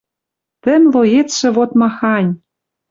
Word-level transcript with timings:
Тӹ 0.63 0.73
млоецшӹ 0.83 1.49
вот 1.55 1.71
махань! 1.79 2.31